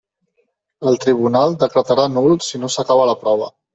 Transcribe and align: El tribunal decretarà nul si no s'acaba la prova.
El 0.91 0.95
tribunal 1.03 1.53
decretarà 1.65 2.07
nul 2.15 2.35
si 2.47 2.63
no 2.63 2.71
s'acaba 2.77 3.07
la 3.11 3.19
prova. 3.27 3.53